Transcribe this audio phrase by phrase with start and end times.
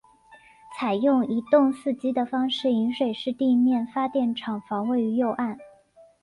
[0.75, 5.59] 采用一洞四机的方式引水式地面发电厂房位于右岸。